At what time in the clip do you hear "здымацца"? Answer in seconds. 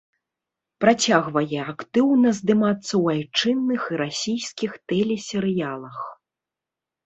2.39-2.83